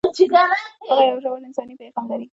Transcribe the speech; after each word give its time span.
هغه 0.89 1.03
یو 1.09 1.17
ژور 1.23 1.39
انساني 1.47 1.75
پیغام 1.81 2.05
لري. 2.11 2.27